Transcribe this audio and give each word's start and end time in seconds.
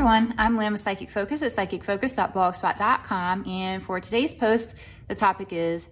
everyone, 0.00 0.32
I'm 0.38 0.56
Lynn 0.56 0.72
with 0.72 0.80
Psychic 0.80 1.10
Focus 1.10 1.42
at 1.42 1.52
psychicfocus.blogspot.com 1.52 3.46
and 3.46 3.82
for 3.82 4.00
today's 4.00 4.32
post, 4.32 4.76
the 5.08 5.14
topic 5.14 5.52
is 5.52 5.90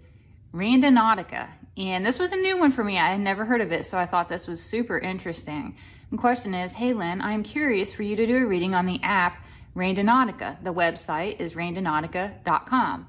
Randonautica. 0.55 1.47
And 1.77 2.07
this 2.07 2.19
was 2.19 2.33
a 2.33 2.37
new 2.37 2.57
one 2.57 2.73
for 2.73 2.83
me. 2.83 2.99
I 2.99 3.11
had 3.11 3.21
never 3.21 3.45
heard 3.45 3.61
of 3.61 3.71
it, 3.71 3.85
so 3.85 3.99
I 3.99 4.07
thought 4.07 4.31
this 4.31 4.49
was 4.49 4.63
super 4.63 4.99
interesting. 4.99 5.77
The 6.11 6.17
question 6.17 6.55
is, 6.55 6.73
hey 6.73 6.95
Lynn, 6.95 7.21
I'm 7.21 7.43
curious 7.43 7.93
for 7.93 8.03
you 8.03 8.17
to 8.17 8.27
do 8.27 8.39
a 8.39 8.47
reading 8.47 8.75
on 8.75 8.87
the 8.87 8.99
app 9.03 9.45
Randonautica. 9.77 10.65
The 10.65 10.73
website 10.73 11.39
is 11.39 11.53
randonautica.com. 11.53 13.09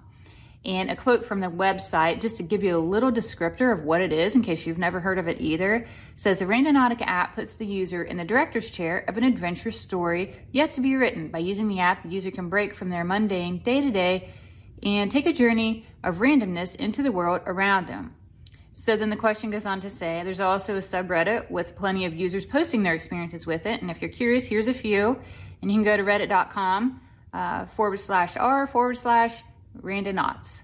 And 0.65 0.91
a 0.91 0.95
quote 0.95 1.23
from 1.23 1.39
the 1.39 1.47
website, 1.47 2.19
just 2.19 2.35
to 2.37 2.43
give 2.43 2.63
you 2.63 2.77
a 2.77 2.79
little 2.79 3.11
descriptor 3.11 3.71
of 3.71 3.85
what 3.85 4.01
it 4.01 4.11
is 4.11 4.35
in 4.35 4.41
case 4.41 4.65
you've 4.65 4.77
never 4.77 4.99
heard 4.99 5.17
of 5.17 5.27
it 5.27 5.39
either, 5.39 5.87
says 6.17 6.39
the 6.39 6.45
Randonautica 6.45 7.03
app 7.07 7.35
puts 7.35 7.55
the 7.55 7.65
user 7.65 8.03
in 8.03 8.17
the 8.17 8.25
director's 8.25 8.69
chair 8.69 9.05
of 9.07 9.17
an 9.17 9.23
adventurous 9.23 9.79
story 9.79 10.35
yet 10.51 10.71
to 10.73 10.81
be 10.81 10.95
written. 10.95 11.29
By 11.29 11.39
using 11.39 11.69
the 11.69 11.79
app, 11.79 12.03
the 12.03 12.09
user 12.09 12.29
can 12.29 12.49
break 12.49 12.75
from 12.75 12.89
their 12.89 13.05
mundane 13.05 13.59
day 13.59 13.79
to 13.79 13.89
day 13.89 14.29
and 14.83 15.09
take 15.09 15.25
a 15.25 15.33
journey 15.33 15.85
of 16.03 16.17
randomness 16.17 16.75
into 16.75 17.03
the 17.03 17.11
world 17.11 17.41
around 17.45 17.87
them. 17.87 18.13
So 18.73 18.95
then 18.95 19.09
the 19.09 19.17
question 19.17 19.51
goes 19.51 19.65
on 19.65 19.79
to 19.81 19.89
say 19.89 20.21
there's 20.23 20.39
also 20.39 20.75
a 20.75 20.79
subreddit 20.79 21.49
with 21.49 21.75
plenty 21.75 22.05
of 22.05 22.13
users 22.13 22.45
posting 22.45 22.83
their 22.83 22.93
experiences 22.93 23.45
with 23.45 23.65
it. 23.65 23.81
And 23.81 23.91
if 23.91 24.01
you're 24.01 24.11
curious, 24.11 24.45
here's 24.45 24.67
a 24.67 24.73
few. 24.73 25.19
And 25.61 25.71
you 25.71 25.77
can 25.77 25.83
go 25.83 25.97
to 25.97 26.03
reddit.com 26.03 27.01
uh, 27.33 27.65
forward 27.67 27.99
slash 27.99 28.37
r 28.37 28.67
forward 28.67 28.97
slash 28.97 29.43
randonauts. 29.81 30.61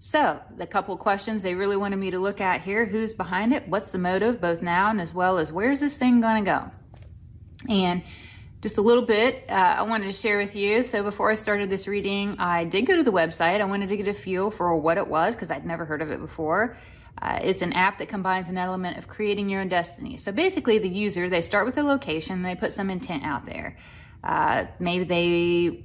So, 0.00 0.40
the 0.56 0.66
couple 0.66 0.96
questions 0.96 1.42
they 1.42 1.54
really 1.54 1.76
wanted 1.76 1.96
me 1.96 2.12
to 2.12 2.20
look 2.20 2.40
at 2.40 2.60
here 2.60 2.86
who's 2.86 3.12
behind 3.12 3.52
it, 3.52 3.66
what's 3.68 3.90
the 3.90 3.98
motive, 3.98 4.40
both 4.40 4.62
now 4.62 4.90
and 4.90 5.00
as 5.00 5.12
well 5.12 5.38
as 5.38 5.52
where's 5.52 5.80
this 5.80 5.96
thing 5.96 6.20
going 6.20 6.44
to 6.44 6.50
go? 6.50 6.70
And 7.68 8.04
just 8.60 8.78
a 8.78 8.80
little 8.80 9.04
bit 9.04 9.44
uh, 9.48 9.52
I 9.52 9.82
wanted 9.82 10.06
to 10.06 10.12
share 10.12 10.38
with 10.38 10.54
you. 10.54 10.84
So, 10.84 11.02
before 11.02 11.32
I 11.32 11.34
started 11.34 11.68
this 11.68 11.88
reading, 11.88 12.36
I 12.38 12.64
did 12.64 12.82
go 12.82 12.94
to 12.94 13.02
the 13.02 13.12
website. 13.12 13.60
I 13.60 13.64
wanted 13.64 13.88
to 13.88 13.96
get 13.96 14.06
a 14.06 14.14
feel 14.14 14.52
for 14.52 14.74
what 14.76 14.98
it 14.98 15.08
was 15.08 15.34
because 15.34 15.50
I'd 15.50 15.66
never 15.66 15.84
heard 15.84 16.00
of 16.00 16.12
it 16.12 16.20
before. 16.20 16.76
Uh, 17.20 17.40
it's 17.42 17.62
an 17.62 17.72
app 17.72 17.98
that 17.98 18.08
combines 18.08 18.48
an 18.48 18.56
element 18.56 18.96
of 18.96 19.08
creating 19.08 19.48
your 19.48 19.60
own 19.60 19.68
destiny. 19.68 20.16
So 20.16 20.30
basically, 20.30 20.78
the 20.78 20.88
user 20.88 21.28
they 21.28 21.42
start 21.42 21.66
with 21.66 21.76
a 21.76 21.82
location, 21.82 22.42
they 22.42 22.54
put 22.54 22.72
some 22.72 22.88
intent 22.88 23.24
out 23.24 23.46
there. 23.46 23.76
Uh, 24.22 24.66
maybe 24.78 25.04
they 25.04 25.84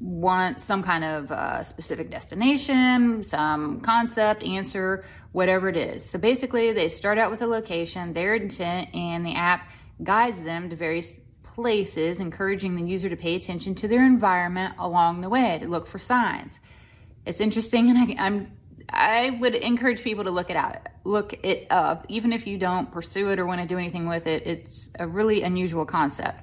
want 0.00 0.60
some 0.60 0.82
kind 0.82 1.04
of 1.04 1.32
uh, 1.32 1.62
specific 1.62 2.10
destination, 2.10 3.24
some 3.24 3.80
concept, 3.80 4.42
answer, 4.42 5.04
whatever 5.32 5.68
it 5.68 5.76
is. 5.76 6.08
So 6.08 6.18
basically, 6.18 6.72
they 6.72 6.88
start 6.88 7.18
out 7.18 7.30
with 7.30 7.42
a 7.42 7.46
location, 7.46 8.12
their 8.12 8.34
intent, 8.34 8.94
and 8.94 9.24
the 9.24 9.34
app 9.34 9.70
guides 10.02 10.42
them 10.42 10.68
to 10.70 10.76
various 10.76 11.18
places, 11.42 12.20
encouraging 12.20 12.76
the 12.76 12.82
user 12.82 13.08
to 13.08 13.16
pay 13.16 13.34
attention 13.34 13.74
to 13.76 13.88
their 13.88 14.04
environment 14.04 14.74
along 14.78 15.22
the 15.22 15.28
way 15.28 15.58
to 15.60 15.66
look 15.66 15.86
for 15.86 15.98
signs. 15.98 16.60
It's 17.24 17.40
interesting, 17.40 17.88
and 17.88 17.98
I, 17.98 18.16
I'm 18.18 18.52
I 18.88 19.38
would 19.40 19.54
encourage 19.54 20.02
people 20.02 20.24
to 20.24 20.30
look 20.30 20.50
it 20.50 20.56
out, 20.56 20.86
look 21.04 21.34
it 21.44 21.66
up, 21.70 22.06
even 22.08 22.32
if 22.32 22.46
you 22.46 22.56
don't 22.56 22.92
pursue 22.92 23.30
it 23.30 23.38
or 23.38 23.46
want 23.46 23.60
to 23.60 23.66
do 23.66 23.78
anything 23.78 24.06
with 24.06 24.26
it. 24.26 24.46
It's 24.46 24.90
a 24.98 25.08
really 25.08 25.42
unusual 25.42 25.84
concept. 25.84 26.42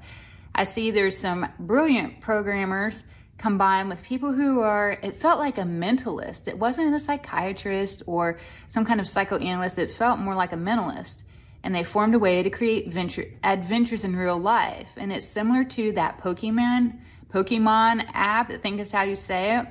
I 0.54 0.66
see 0.66 0.92
there's 0.92 1.18
some 1.18 1.48
brilliant 1.60 2.22
programmers 2.22 3.04
combined 3.38 3.90
with 3.90 4.04
people 4.04 4.32
who 4.32 4.62
are, 4.62 4.92
it 5.02 5.16
felt 5.16 5.40
like 5.40 5.58
a 5.58 5.64
mentalist. 5.64 6.48
It 6.48 6.58
wasn't 6.58 6.94
a 6.94 7.00
psychiatrist 7.00 8.04
or 8.06 8.38
some 8.68 8.86
kind 8.86 9.00
of 9.00 9.08
psychoanalyst. 9.08 9.78
It 9.78 9.92
felt 9.92 10.20
more 10.20 10.36
like 10.36 10.54
a 10.54 10.58
mentalist. 10.58 11.24
And 11.64 11.74
they 11.74 11.84
formed 11.84 12.14
a 12.14 12.20
way 12.20 12.44
to 12.44 12.50
create 12.50 12.90
venture, 12.92 13.26
adventures 13.44 14.04
in 14.04 14.16
real 14.16 14.38
life. 14.38 14.92
And 14.98 15.12
it's 15.12 15.26
similar 15.26 15.64
to 15.66 15.94
that 15.94 16.20
Pokemon, 16.20 17.00
Pokemon 17.30 18.06
app, 18.14 18.52
I 18.52 18.58
think 18.58 18.80
is 18.80 18.92
how 18.92 19.04
you 19.04 19.16
say 19.16 19.58
it, 19.58 19.68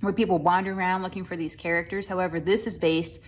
where 0.00 0.12
people 0.12 0.38
wander 0.38 0.72
around 0.72 1.02
looking 1.02 1.24
for 1.24 1.36
these 1.36 1.56
characters. 1.56 2.06
However, 2.06 2.40
this 2.40 2.66
is 2.66 2.76
based 2.76 3.20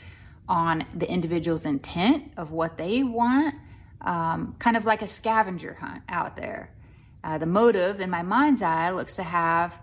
on 0.48 0.84
the 0.94 1.10
individual's 1.10 1.64
intent 1.64 2.32
of 2.36 2.50
what 2.50 2.76
they 2.76 3.02
want, 3.02 3.54
um, 4.00 4.54
kind 4.58 4.76
of 4.76 4.84
like 4.84 5.02
a 5.02 5.08
scavenger 5.08 5.74
hunt 5.74 6.02
out 6.08 6.36
there. 6.36 6.70
Uh, 7.26 7.36
the 7.38 7.46
motive 7.46 8.00
in 8.00 8.08
my 8.08 8.22
mind's 8.22 8.62
eye 8.62 8.88
looks 8.90 9.16
to 9.16 9.22
have 9.24 9.76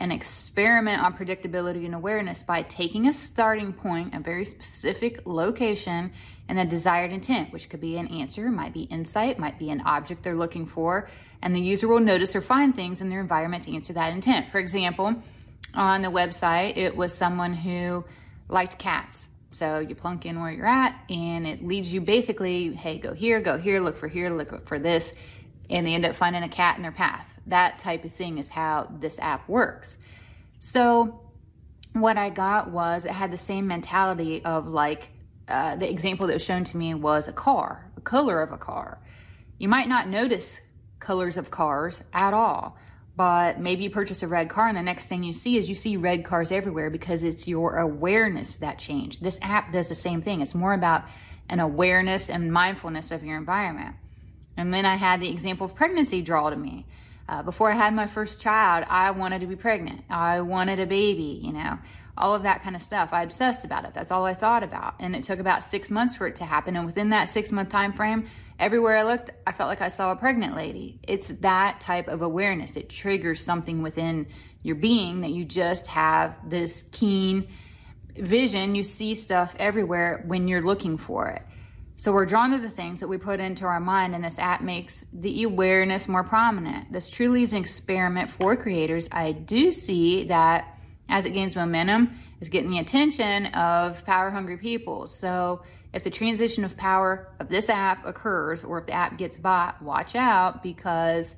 an 0.00 0.10
experiment 0.10 1.00
on 1.00 1.16
predictability 1.16 1.84
and 1.84 1.94
awareness 1.94 2.42
by 2.42 2.62
taking 2.62 3.06
a 3.06 3.14
starting 3.14 3.72
point, 3.72 4.12
a 4.12 4.18
very 4.18 4.44
specific 4.44 5.22
location, 5.24 6.10
and 6.48 6.58
a 6.58 6.64
desired 6.64 7.12
intent, 7.12 7.52
which 7.52 7.68
could 7.68 7.80
be 7.80 7.96
an 7.96 8.08
answer, 8.08 8.50
might 8.50 8.74
be 8.74 8.82
insight, 8.82 9.38
might 9.38 9.56
be 9.56 9.70
an 9.70 9.80
object 9.82 10.24
they're 10.24 10.34
looking 10.34 10.66
for, 10.66 11.08
and 11.42 11.54
the 11.54 11.60
user 11.60 11.86
will 11.86 12.00
notice 12.00 12.34
or 12.34 12.40
find 12.40 12.74
things 12.74 13.00
in 13.00 13.08
their 13.08 13.20
environment 13.20 13.62
to 13.62 13.72
answer 13.72 13.92
that 13.92 14.12
intent. 14.12 14.50
For 14.50 14.58
example, 14.58 15.14
on 15.74 16.02
the 16.02 16.08
website, 16.08 16.76
it 16.76 16.96
was 16.96 17.14
someone 17.14 17.54
who 17.54 18.04
liked 18.48 18.80
cats. 18.80 19.28
So 19.52 19.78
you 19.78 19.94
plunk 19.94 20.26
in 20.26 20.40
where 20.40 20.50
you're 20.50 20.66
at, 20.66 21.00
and 21.08 21.46
it 21.46 21.64
leads 21.64 21.92
you 21.92 22.00
basically, 22.00 22.72
hey, 22.74 22.98
go 22.98 23.14
here, 23.14 23.40
go 23.40 23.58
here, 23.58 23.78
look 23.78 23.96
for 23.96 24.08
here, 24.08 24.30
look 24.30 24.66
for 24.66 24.80
this 24.80 25.12
and 25.70 25.86
they 25.86 25.94
end 25.94 26.04
up 26.04 26.16
finding 26.16 26.42
a 26.42 26.48
cat 26.48 26.76
in 26.76 26.82
their 26.82 26.92
path. 26.92 27.34
That 27.46 27.78
type 27.78 28.04
of 28.04 28.12
thing 28.12 28.38
is 28.38 28.50
how 28.50 28.92
this 28.98 29.18
app 29.20 29.48
works. 29.48 29.96
So 30.58 31.20
what 31.92 32.16
I 32.16 32.30
got 32.30 32.70
was 32.70 33.04
it 33.04 33.12
had 33.12 33.30
the 33.30 33.38
same 33.38 33.66
mentality 33.66 34.44
of 34.44 34.68
like 34.68 35.10
uh, 35.48 35.76
the 35.76 35.90
example 35.90 36.26
that 36.26 36.34
was 36.34 36.44
shown 36.44 36.64
to 36.64 36.76
me 36.76 36.94
was 36.94 37.26
a 37.28 37.32
car, 37.32 37.90
a 37.96 38.00
color 38.00 38.42
of 38.42 38.52
a 38.52 38.58
car. 38.58 39.00
You 39.58 39.68
might 39.68 39.88
not 39.88 40.08
notice 40.08 40.60
colors 40.98 41.36
of 41.36 41.50
cars 41.50 42.02
at 42.12 42.34
all, 42.34 42.76
but 43.16 43.58
maybe 43.60 43.84
you 43.84 43.90
purchase 43.90 44.22
a 44.22 44.28
red 44.28 44.48
car 44.48 44.68
and 44.68 44.76
the 44.76 44.82
next 44.82 45.06
thing 45.06 45.22
you 45.22 45.34
see 45.34 45.56
is 45.56 45.68
you 45.68 45.74
see 45.74 45.96
red 45.96 46.24
cars 46.24 46.52
everywhere 46.52 46.90
because 46.90 47.22
it's 47.22 47.48
your 47.48 47.76
awareness 47.76 48.56
that 48.56 48.78
changed. 48.78 49.22
This 49.22 49.38
app 49.42 49.72
does 49.72 49.88
the 49.88 49.94
same 49.94 50.22
thing. 50.22 50.40
It's 50.40 50.54
more 50.54 50.74
about 50.74 51.04
an 51.48 51.58
awareness 51.58 52.30
and 52.30 52.52
mindfulness 52.52 53.10
of 53.10 53.24
your 53.24 53.36
environment. 53.36 53.96
And 54.60 54.74
then 54.74 54.84
I 54.84 54.96
had 54.96 55.20
the 55.20 55.30
example 55.30 55.64
of 55.64 55.74
pregnancy 55.74 56.20
draw 56.20 56.50
to 56.50 56.56
me. 56.56 56.86
Uh, 57.28 57.42
before 57.42 57.70
I 57.70 57.74
had 57.74 57.94
my 57.94 58.06
first 58.06 58.40
child, 58.40 58.84
I 58.90 59.10
wanted 59.12 59.40
to 59.40 59.46
be 59.46 59.56
pregnant. 59.56 60.04
I 60.10 60.42
wanted 60.42 60.80
a 60.80 60.86
baby, 60.86 61.40
you 61.42 61.52
know, 61.52 61.78
all 62.18 62.34
of 62.34 62.42
that 62.42 62.62
kind 62.62 62.76
of 62.76 62.82
stuff. 62.82 63.10
I 63.12 63.22
obsessed 63.22 63.64
about 63.64 63.84
it. 63.84 63.94
That's 63.94 64.10
all 64.10 64.26
I 64.26 64.34
thought 64.34 64.62
about. 64.62 64.94
And 65.00 65.16
it 65.16 65.22
took 65.22 65.38
about 65.38 65.62
six 65.62 65.90
months 65.90 66.14
for 66.14 66.26
it 66.26 66.36
to 66.36 66.44
happen. 66.44 66.76
And 66.76 66.84
within 66.84 67.10
that 67.10 67.28
six 67.28 67.50
month 67.50 67.70
time 67.70 67.92
frame, 67.92 68.26
everywhere 68.58 68.98
I 68.98 69.04
looked, 69.04 69.30
I 69.46 69.52
felt 69.52 69.68
like 69.68 69.80
I 69.80 69.88
saw 69.88 70.12
a 70.12 70.16
pregnant 70.16 70.54
lady. 70.54 71.00
It's 71.04 71.28
that 71.28 71.80
type 71.80 72.08
of 72.08 72.20
awareness. 72.20 72.76
It 72.76 72.90
triggers 72.90 73.42
something 73.42 73.80
within 73.80 74.26
your 74.62 74.76
being 74.76 75.22
that 75.22 75.30
you 75.30 75.44
just 75.46 75.86
have 75.86 76.36
this 76.48 76.84
keen 76.92 77.48
vision. 78.14 78.74
You 78.74 78.84
see 78.84 79.14
stuff 79.14 79.54
everywhere 79.58 80.22
when 80.26 80.48
you're 80.48 80.62
looking 80.62 80.98
for 80.98 81.28
it. 81.28 81.42
So 82.00 82.12
we're 82.12 82.24
drawn 82.24 82.52
to 82.52 82.58
the 82.58 82.70
things 82.70 83.00
that 83.00 83.08
we 83.08 83.18
put 83.18 83.40
into 83.40 83.66
our 83.66 83.78
mind, 83.78 84.14
and 84.14 84.24
this 84.24 84.38
app 84.38 84.62
makes 84.62 85.04
the 85.12 85.42
awareness 85.42 86.08
more 86.08 86.24
prominent. 86.24 86.90
This 86.90 87.10
truly 87.10 87.42
is 87.42 87.52
an 87.52 87.60
experiment 87.60 88.30
for 88.30 88.56
creators. 88.56 89.06
I 89.12 89.32
do 89.32 89.70
see 89.70 90.24
that 90.28 90.78
as 91.10 91.26
it 91.26 91.34
gains 91.34 91.54
momentum, 91.54 92.18
it's 92.40 92.48
getting 92.48 92.70
the 92.70 92.78
attention 92.78 93.48
of 93.48 94.02
power 94.06 94.30
hungry 94.30 94.56
people. 94.56 95.08
So 95.08 95.60
if 95.92 96.02
the 96.02 96.08
transition 96.08 96.64
of 96.64 96.74
power 96.74 97.34
of 97.38 97.50
this 97.50 97.68
app 97.68 98.06
occurs, 98.06 98.64
or 98.64 98.78
if 98.78 98.86
the 98.86 98.94
app 98.94 99.18
gets 99.18 99.36
bought, 99.36 99.82
watch 99.82 100.16
out 100.16 100.62
because 100.62 101.34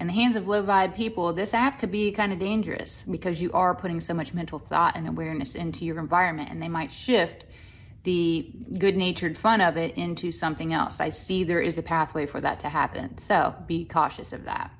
in 0.00 0.08
the 0.08 0.12
hands 0.12 0.34
of 0.34 0.48
low 0.48 0.64
vibe 0.64 0.96
people, 0.96 1.32
this 1.32 1.54
app 1.54 1.78
could 1.78 1.92
be 1.92 2.10
kind 2.10 2.32
of 2.32 2.40
dangerous 2.40 3.04
because 3.08 3.40
you 3.40 3.52
are 3.52 3.76
putting 3.76 4.00
so 4.00 4.12
much 4.12 4.34
mental 4.34 4.58
thought 4.58 4.96
and 4.96 5.06
awareness 5.06 5.54
into 5.54 5.84
your 5.84 6.00
environment, 6.00 6.50
and 6.50 6.60
they 6.60 6.68
might 6.68 6.90
shift 6.90 7.44
the 8.02 8.50
good 8.78 8.96
natured 8.96 9.36
fun 9.36 9.60
of 9.60 9.76
it 9.76 9.96
into 9.96 10.32
something 10.32 10.72
else. 10.72 11.00
I 11.00 11.10
see 11.10 11.44
there 11.44 11.60
is 11.60 11.78
a 11.78 11.82
pathway 11.82 12.26
for 12.26 12.40
that 12.40 12.60
to 12.60 12.68
happen. 12.68 13.18
So 13.18 13.54
be 13.66 13.84
cautious 13.84 14.32
of 14.32 14.44
that. 14.46 14.70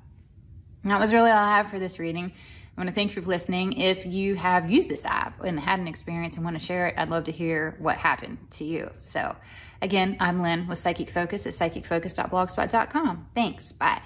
That 0.83 0.99
was 0.99 1.13
really 1.13 1.29
all 1.29 1.37
I 1.37 1.57
have 1.57 1.69
for 1.69 1.77
this 1.77 1.99
reading. 1.99 2.31
I 2.77 2.81
want 2.81 2.89
to 2.89 2.95
thank 2.95 3.15
you 3.15 3.21
for 3.21 3.27
listening. 3.27 3.73
If 3.73 4.05
you 4.05 4.35
have 4.35 4.71
used 4.71 4.89
this 4.89 5.05
app 5.05 5.43
and 5.43 5.59
had 5.59 5.79
an 5.79 5.87
experience 5.87 6.37
and 6.37 6.45
want 6.45 6.59
to 6.59 6.65
share 6.65 6.87
it, 6.87 6.95
I'd 6.97 7.09
love 7.09 7.25
to 7.25 7.31
hear 7.31 7.75
what 7.79 7.97
happened 7.97 8.37
to 8.51 8.63
you. 8.63 8.89
So, 8.97 9.35
again, 9.81 10.17
I'm 10.19 10.41
Lynn 10.41 10.67
with 10.67 10.79
Psychic 10.79 11.11
Focus 11.11 11.45
at 11.45 11.53
psychicfocus.blogspot.com. 11.53 13.27
Thanks. 13.35 13.71
Bye. 13.73 14.01